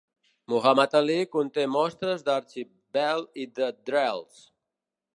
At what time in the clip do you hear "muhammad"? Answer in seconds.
0.53-0.95